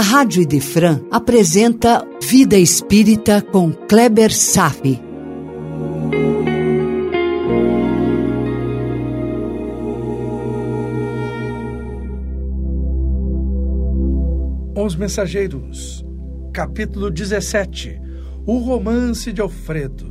[0.00, 4.98] a Rádio Idefran apresenta Vida Espírita com Kleber Safi.
[14.74, 16.02] Os Mensageiros,
[16.50, 18.00] capítulo 17
[18.46, 20.10] O Romance de Alfredo,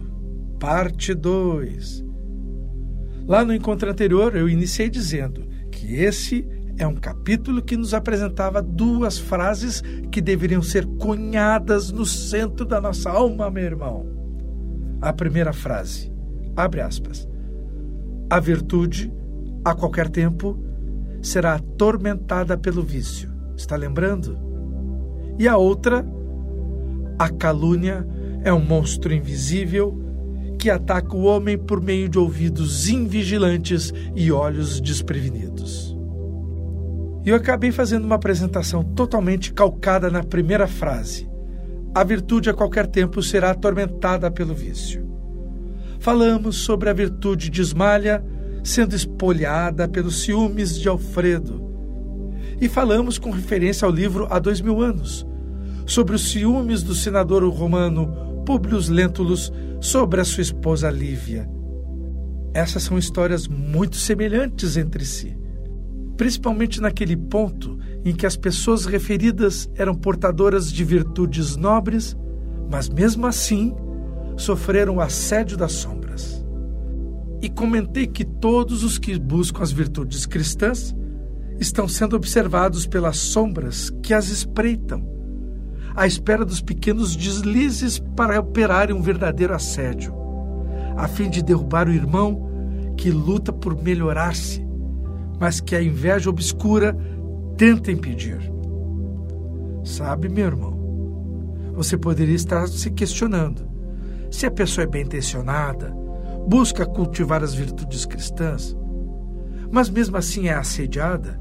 [0.60, 2.06] parte 2.
[3.26, 6.48] Lá no encontro anterior, eu iniciei dizendo que esse
[6.80, 12.80] é um capítulo que nos apresentava duas frases que deveriam ser cunhadas no centro da
[12.80, 14.08] nossa alma, meu irmão.
[15.02, 16.10] A primeira frase,
[16.56, 17.28] abre aspas,
[18.30, 19.14] a virtude,
[19.64, 20.58] a qualquer tempo,
[21.22, 23.30] será atormentada pelo vício.
[23.58, 24.40] Está lembrando?
[25.38, 26.06] E a outra,
[27.20, 28.08] a calúnia
[28.42, 30.00] é um monstro invisível
[30.58, 35.99] que ataca o homem por meio de ouvidos invigilantes e olhos desprevenidos.
[37.26, 41.30] E eu acabei fazendo uma apresentação totalmente calcada na primeira frase.
[41.94, 45.08] A virtude a qualquer tempo será atormentada pelo vício.
[46.00, 48.24] Falamos sobre a virtude de Esmalha
[48.64, 51.68] sendo espolhada pelos ciúmes de Alfredo.
[52.62, 55.26] E falamos com referência ao livro Há Dois Mil Anos,
[55.86, 61.50] sobre os ciúmes do senador romano Publius Lentulus sobre a sua esposa Lívia.
[62.54, 65.38] Essas são histórias muito semelhantes entre si,
[66.20, 72.14] principalmente naquele ponto em que as pessoas referidas eram portadoras de virtudes nobres,
[72.70, 73.74] mas mesmo assim
[74.36, 76.46] sofreram o assédio das sombras.
[77.42, 80.94] E comentei que todos os que buscam as virtudes cristãs
[81.58, 85.02] estão sendo observados pelas sombras que as espreitam
[85.96, 90.14] à espera dos pequenos deslizes para operarem um verdadeiro assédio,
[90.98, 94.68] a fim de derrubar o irmão que luta por melhorar-se,
[95.40, 96.96] mas que a inveja obscura
[97.58, 98.40] tenta impedir.
[99.84, 103.68] Sabe, meu irmão, você poderia estar se questionando
[104.30, 105.94] se a pessoa é bem intencionada,
[106.48, 108.78] busca cultivar as virtudes cristãs,
[109.72, 111.40] mas mesmo assim é assediada,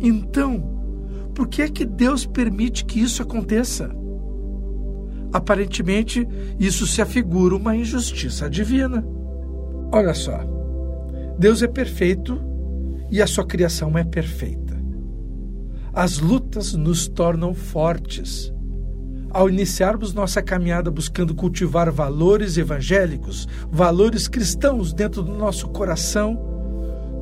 [0.00, 0.76] então
[1.34, 3.90] por que é que Deus permite que isso aconteça?
[5.32, 6.26] Aparentemente,
[6.58, 9.06] isso se afigura uma injustiça divina.
[9.92, 10.40] Olha só,
[11.38, 12.40] Deus é perfeito
[13.10, 14.76] e a sua criação é perfeita.
[15.92, 18.52] As lutas nos tornam fortes.
[19.30, 26.38] Ao iniciarmos nossa caminhada buscando cultivar valores evangélicos, valores cristãos dentro do nosso coração,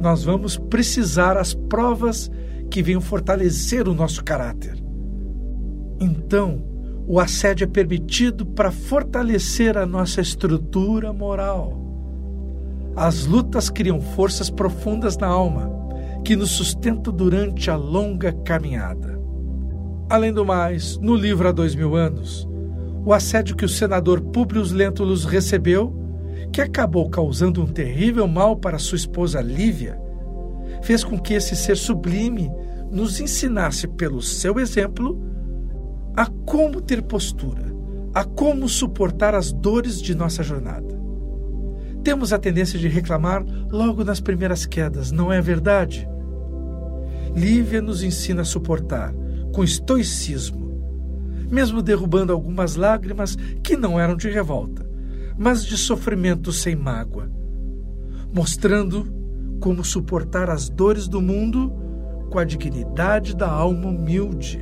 [0.01, 2.31] nós vamos precisar as provas
[2.71, 4.77] que venham fortalecer o nosso caráter.
[6.01, 6.63] Então,
[7.07, 11.84] o assédio é permitido para fortalecer a nossa estrutura moral.
[12.97, 15.71] As lutas criam forças profundas na alma,
[16.25, 19.21] que nos sustentam durante a longa caminhada.
[20.09, 22.49] Além do mais, no livro Há Dois Mil Anos,
[23.05, 25.93] o assédio que o senador Publius Lentulus recebeu,
[26.53, 30.01] que acabou causando um terrível mal para sua esposa Lívia,
[30.83, 32.51] fez com que esse ser sublime
[32.91, 35.21] nos ensinasse pelo seu exemplo
[36.17, 37.75] a como ter postura,
[38.15, 40.94] a como suportar as dores de nossa jornada.
[42.05, 46.07] Temos a tendência de reclamar logo nas primeiras quedas, não é verdade?
[47.35, 49.15] Lívia nos ensina a suportar
[49.55, 54.87] com estoicismo, mesmo derrubando algumas lágrimas que não eram de revolta,
[55.39, 57.31] mas de sofrimento sem mágoa,
[58.35, 59.11] mostrando
[59.59, 61.73] como suportar as dores do mundo
[62.31, 64.61] com a dignidade da alma humilde.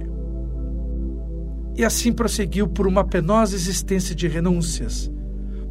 [1.75, 5.11] E assim prosseguiu por uma penosa existência de renúncias,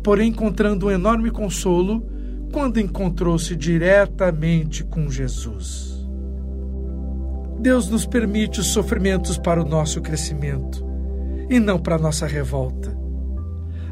[0.03, 2.06] porém encontrando um enorme consolo
[2.51, 5.91] quando encontrou-se diretamente com Jesus.
[7.59, 10.84] Deus nos permite os sofrimentos para o nosso crescimento
[11.50, 12.97] e não para a nossa revolta.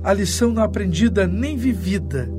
[0.04, 2.30] A lição não aprendida nem vivida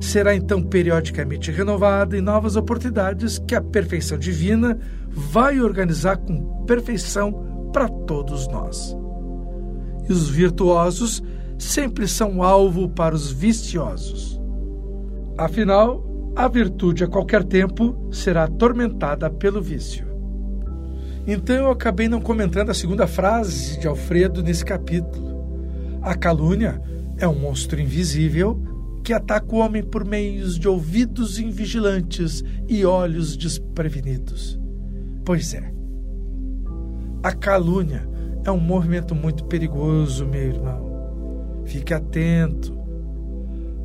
[0.00, 7.70] será então periodicamente renovada em novas oportunidades que a perfeição divina vai organizar com perfeição
[7.72, 8.96] para todos nós.
[10.08, 11.22] E os virtuosos
[11.60, 14.40] sempre são alvo para os viciosos.
[15.36, 20.06] Afinal, a virtude a qualquer tempo será atormentada pelo vício.
[21.26, 25.28] Então eu acabei não comentando a segunda frase de Alfredo nesse capítulo.
[26.00, 26.80] A calúnia
[27.18, 28.60] é um monstro invisível
[29.04, 34.58] que ataca o homem por meios de ouvidos invigilantes e olhos desprevenidos.
[35.24, 35.70] Pois é.
[37.22, 38.08] A calúnia
[38.44, 40.89] é um movimento muito perigoso, meu irmão.
[41.70, 42.76] Fique atento.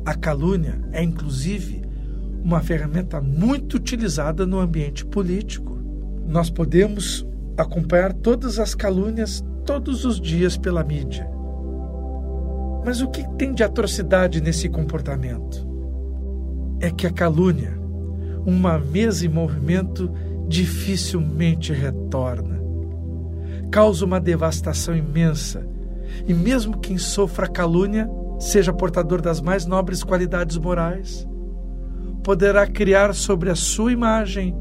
[0.04, 1.82] A calúnia é, inclusive,
[2.42, 5.78] uma ferramenta muito utilizada no ambiente político.
[6.26, 7.24] Nós podemos
[7.56, 11.30] acompanhar todas as calúnias todos os dias pela mídia.
[12.84, 15.64] Mas o que tem de atrocidade nesse comportamento?
[16.80, 17.78] É que a calúnia,
[18.44, 20.10] uma mesa em movimento,
[20.48, 22.60] dificilmente retorna.
[23.70, 25.64] Causa uma devastação imensa,
[26.26, 28.08] e mesmo quem sofra calúnia,
[28.38, 31.26] seja portador das mais nobres qualidades morais,
[32.22, 34.54] poderá criar sobre a sua imagem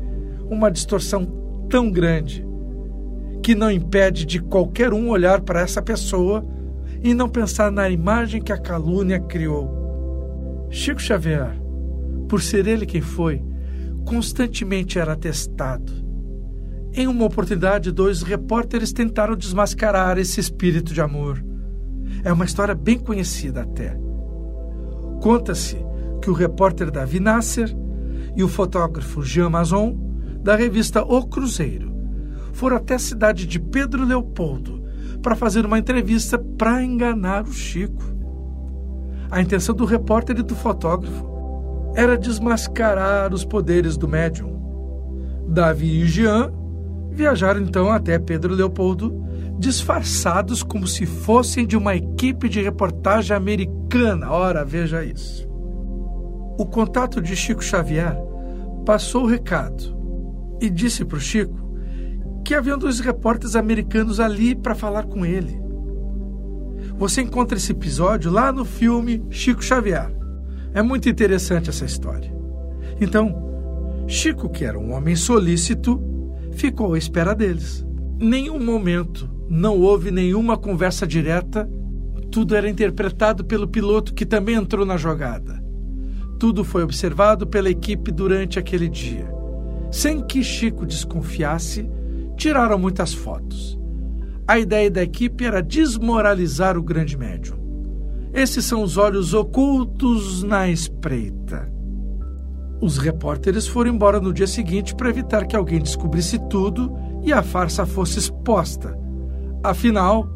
[0.50, 1.26] uma distorção
[1.70, 2.46] tão grande
[3.42, 6.46] que não impede de qualquer um olhar para essa pessoa
[7.04, 10.68] e não pensar na imagem que a calúnia criou.
[10.70, 11.56] Chico Xavier,
[12.28, 13.44] por ser ele quem foi,
[14.06, 16.05] constantemente era testado.
[16.98, 21.44] Em uma oportunidade, dois repórteres tentaram desmascarar esse espírito de amor.
[22.24, 24.00] É uma história bem conhecida até.
[25.22, 25.76] Conta-se
[26.22, 27.70] que o repórter Davi Nasser
[28.34, 29.94] e o fotógrafo Jean Mazon,
[30.42, 31.94] da revista O Cruzeiro,
[32.54, 34.82] foram até a cidade de Pedro Leopoldo
[35.22, 38.04] para fazer uma entrevista para enganar o Chico.
[39.30, 44.56] A intenção do repórter e do fotógrafo era desmascarar os poderes do médium.
[45.50, 46.54] Davi e Jean
[47.16, 49.24] viajaram então até Pedro Leopoldo,
[49.58, 54.30] disfarçados como se fossem de uma equipe de reportagem americana.
[54.30, 55.48] Ora, veja isso.
[56.58, 58.16] O contato de Chico Xavier
[58.86, 59.96] passou o recado
[60.62, 61.66] e disse para o Chico
[62.44, 65.60] que haviam dois repórteres americanos ali para falar com ele.
[66.98, 70.16] Você encontra esse episódio lá no filme Chico Xavier.
[70.74, 72.34] É muito interessante essa história.
[73.02, 73.44] Então,
[74.08, 76.00] Chico, que era um homem solícito,
[76.56, 77.86] ficou à espera deles.
[78.20, 81.70] Nenhum momento não houve nenhuma conversa direta,
[82.32, 85.64] tudo era interpretado pelo piloto que também entrou na jogada.
[86.40, 89.28] Tudo foi observado pela equipe durante aquele dia.
[89.92, 91.90] Sem que Chico desconfiasse,
[92.36, 93.80] tiraram muitas fotos.
[94.48, 97.58] A ideia da equipe era desmoralizar o grande médium.
[98.34, 101.72] Esses são os olhos ocultos na espreita.
[102.82, 106.94] Os repórteres foram embora no dia seguinte para evitar que alguém descobrisse tudo
[107.24, 108.98] e a farsa fosse exposta.
[109.64, 110.30] Afinal,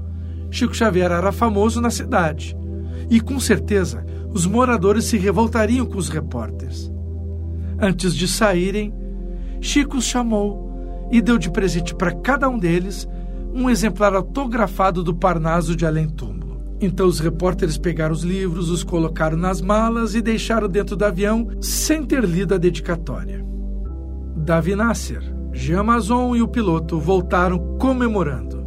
[0.49, 2.57] Chico Xavier era famoso na cidade
[3.09, 6.91] e, com certeza, os moradores se revoltariam com os repórteres.
[7.79, 8.93] Antes de saírem,
[9.61, 13.07] Chico os chamou e deu de presente para cada um deles
[13.53, 16.38] um exemplar autografado do Parnaso de Túmulo.
[16.81, 21.47] Então os repórteres pegaram os livros, os colocaram nas malas e deixaram dentro do avião
[21.59, 23.45] sem ter lido a dedicatória.
[24.37, 25.21] Davi Nasser,
[25.51, 28.65] Jean Mazon e o piloto voltaram comemorando.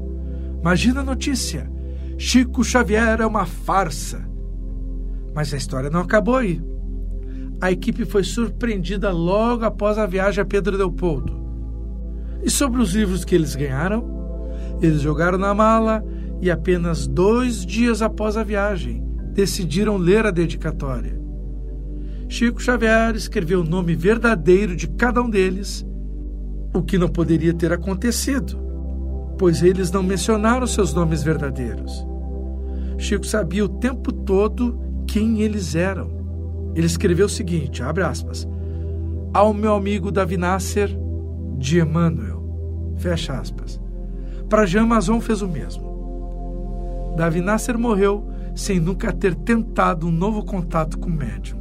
[0.61, 1.71] Imagina a notícia:
[2.19, 4.29] Chico Xavier é uma farsa.
[5.35, 6.63] Mas a história não acabou aí.
[7.61, 11.41] A equipe foi surpreendida logo após a viagem a Pedro Leopoldo.
[12.43, 14.05] E sobre os livros que eles ganharam?
[14.83, 16.05] Eles jogaram na mala
[16.43, 19.01] e apenas dois dias após a viagem
[19.33, 21.23] decidiram ler a dedicatória.
[22.29, 25.87] Chico Xavier escreveu o nome verdadeiro de cada um deles,
[26.75, 28.59] o que não poderia ter acontecido,
[29.39, 32.05] pois eles não mencionaram seus nomes verdadeiros.
[32.99, 36.73] Chico sabia o tempo todo quem eles eram.
[36.75, 38.49] Ele escreveu o seguinte, abre aspas,
[39.33, 40.91] ao meu amigo Davi Nasser
[41.57, 43.81] de Emmanuel, fecha aspas.
[44.49, 45.92] Para Jean Mazon fez o mesmo.
[47.17, 51.61] Davi Nasser morreu sem nunca ter tentado um novo contato com o médium.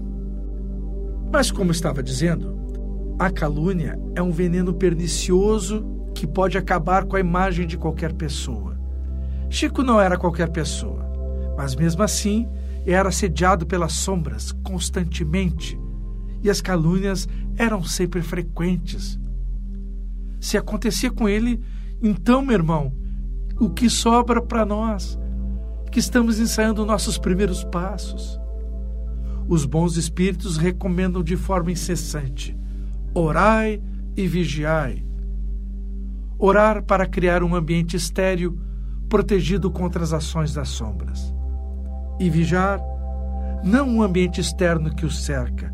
[1.31, 2.55] Mas, como estava dizendo,
[3.17, 8.77] a calúnia é um veneno pernicioso que pode acabar com a imagem de qualquer pessoa.
[9.50, 11.05] Chico não era qualquer pessoa,
[11.58, 12.48] mas mesmo assim
[12.86, 15.79] era assediado pelas sombras constantemente
[16.43, 19.20] e as calúnias eram sempre frequentes.
[20.39, 21.62] Se acontecia com ele,
[22.01, 22.93] então, meu irmão,
[23.60, 25.20] o que sobra para nós
[25.91, 28.39] que estamos ensaiando nossos primeiros passos.
[29.48, 32.57] Os bons espíritos recomendam de forma incessante:
[33.13, 33.81] orai
[34.15, 35.05] e vigiai.
[36.39, 38.57] Orar para criar um ambiente estéril,
[39.10, 41.33] protegido contra as ações das sombras.
[42.19, 42.79] E vigiar,
[43.63, 45.71] não um ambiente externo que o cerca,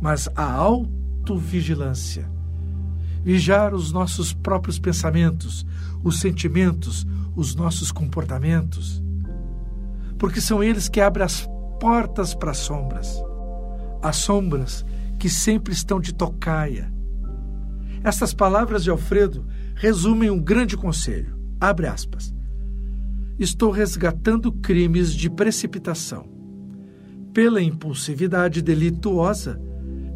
[0.00, 2.30] mas a autovigilância.
[3.24, 5.66] Vigiar os nossos próprios pensamentos,
[6.02, 9.02] os sentimentos, os nossos comportamentos
[10.18, 11.48] porque são eles que abrem as
[11.80, 13.22] portas para as sombras.
[14.02, 14.84] As sombras
[15.18, 16.92] que sempre estão de tocaia.
[18.02, 21.38] Estas palavras de Alfredo resumem um grande conselho.
[21.60, 22.34] Abre aspas.
[23.38, 26.28] Estou resgatando crimes de precipitação.
[27.32, 29.60] Pela impulsividade delituosa,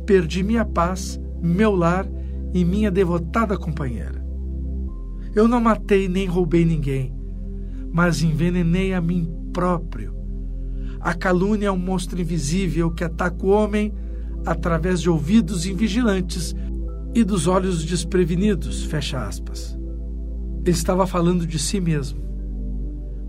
[0.05, 2.07] perdi minha paz, meu lar
[2.53, 4.25] e minha devotada companheira.
[5.35, 7.22] Eu não matei nem roubei ninguém
[7.93, 10.17] mas envenenei a mim próprio.
[11.01, 13.93] A calúnia é um monstro invisível que ataca o homem
[14.47, 16.55] através de ouvidos invigilantes
[17.15, 18.85] e dos olhos desprevenidos.
[18.85, 19.79] Fecha aspas.
[20.61, 22.23] Ele estava falando de si mesmo.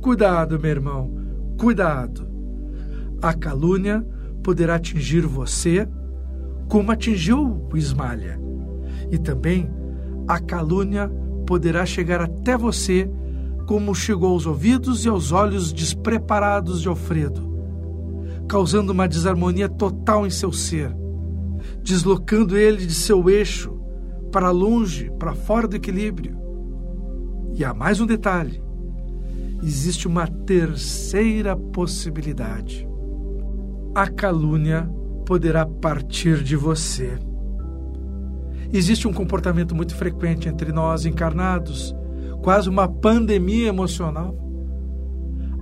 [0.02, 1.12] Cuidado, meu irmão,
[1.58, 2.28] cuidado.
[3.22, 4.06] A calúnia
[4.44, 5.88] poderá atingir você
[6.68, 8.40] como atingiu o Ismalha.
[9.12, 9.70] E também
[10.28, 11.10] a calúnia
[11.46, 13.10] poderá chegar até você
[13.68, 17.54] como chegou aos ouvidos e aos olhos despreparados de Alfredo,
[18.48, 20.94] causando uma desarmonia total em seu ser,
[21.82, 23.80] deslocando ele de seu eixo
[24.32, 26.38] para longe, para fora do equilíbrio.
[27.56, 28.62] E há mais um detalhe:
[29.62, 32.88] existe uma terceira possibilidade.
[33.96, 34.90] A calúnia
[35.26, 37.18] poderá partir de você.
[38.74, 41.96] Existe um comportamento muito frequente entre nós encarnados,
[42.44, 44.38] quase uma pandemia emocional.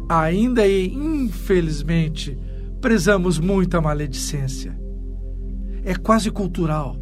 [0.10, 2.38] Ainda e, infelizmente,
[2.82, 4.78] prezamos muito a maledicência.
[5.86, 6.98] É quase cultural.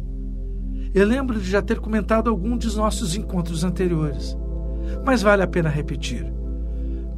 [0.94, 4.36] Eu lembro de já ter comentado algum dos nossos encontros anteriores,
[5.04, 6.24] mas vale a pena repetir.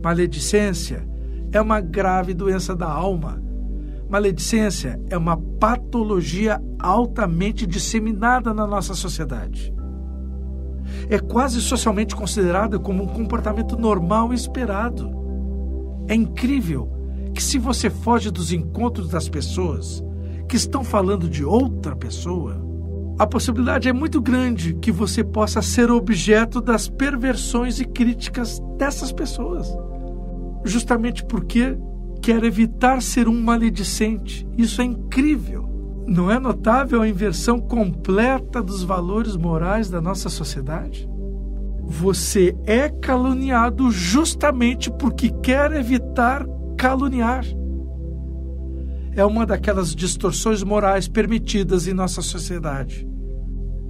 [0.02, 1.06] Maledicência
[1.52, 3.42] é uma grave doença da alma
[4.12, 9.74] Maledicência é uma patologia altamente disseminada na nossa sociedade.
[11.08, 15.10] É quase socialmente considerada como um comportamento normal e esperado.
[16.08, 16.90] É incrível
[17.34, 20.02] que, se você foge dos encontros das pessoas
[20.48, 22.62] que estão falando de outra pessoa,
[23.18, 29.12] a possibilidade é muito grande que você possa ser objeto das perversões e críticas dessas
[29.12, 29.68] pessoas.
[30.64, 31.76] Justamente porque
[32.20, 34.46] quer evitar ser um maledicente.
[34.56, 35.71] Isso é incrível.
[36.06, 41.08] Não é notável a inversão completa dos valores morais da nossa sociedade?
[41.84, 47.44] Você é caluniado justamente porque quer evitar caluniar.
[49.14, 53.06] É uma daquelas distorções morais permitidas em nossa sociedade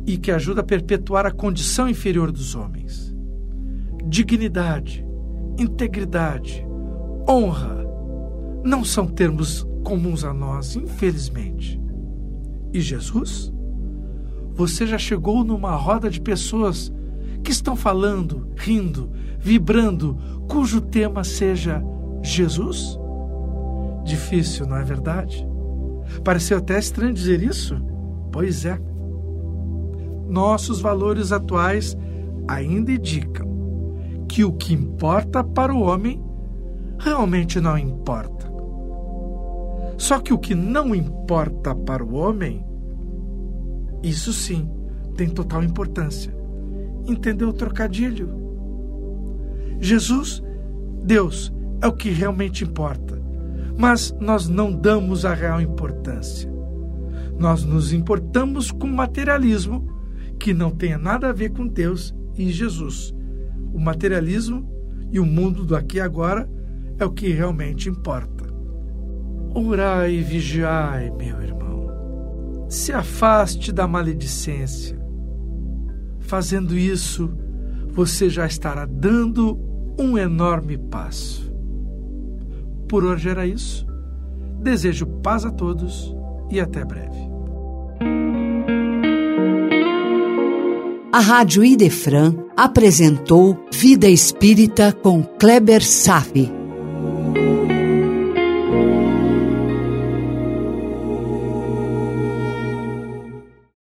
[0.07, 3.15] e que ajuda a perpetuar a condição inferior dos homens.
[4.05, 5.07] Dignidade,
[5.59, 6.67] integridade,
[7.29, 7.87] honra,
[8.65, 11.82] não são termos comuns a nós, infelizmente.
[12.73, 13.53] E Jesus?
[14.55, 16.93] Você já chegou numa roda de pessoas
[17.43, 20.17] que estão falando, rindo, vibrando,
[20.49, 21.83] cujo tema seja
[22.23, 22.99] Jesus?
[24.05, 25.47] Difícil, não é verdade?
[26.25, 27.77] Pareceu até estranho dizer isso?
[28.31, 28.79] Pois é.
[30.29, 31.97] Nossos valores atuais
[32.49, 33.47] ainda indicam
[34.29, 36.23] que o que importa para o homem
[36.99, 38.42] realmente não importa.
[40.03, 42.67] Só que o que não importa para o homem,
[44.03, 44.69] isso sim
[45.17, 46.37] tem total importância.
[47.07, 48.29] Entendeu o trocadilho?
[49.79, 50.43] Jesus,
[51.05, 53.23] Deus, é o que realmente importa.
[53.79, 56.53] Mas nós não damos a real importância.
[57.39, 59.87] Nós nos importamos com materialismo
[60.37, 63.15] que não tenha nada a ver com Deus e Jesus.
[63.73, 64.69] O materialismo
[65.13, 66.51] e o mundo do aqui e agora
[66.99, 68.32] é o que realmente importa.
[69.55, 72.67] Orai e vigiai, meu irmão.
[72.69, 74.99] Se afaste da maledicência.
[76.21, 77.31] Fazendo isso,
[77.89, 79.59] você já estará dando
[79.99, 81.53] um enorme passo.
[82.89, 83.87] Por hoje era isso.
[84.61, 86.15] Desejo paz a todos
[86.51, 87.31] e até breve.
[91.13, 96.51] A Rádio Idefran apresentou Vida Espírita com Kleber Safi.